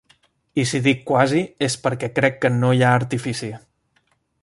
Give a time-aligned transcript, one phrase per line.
[0.61, 3.55] I si dic quasi, és perquè crec que no hi ha artifici.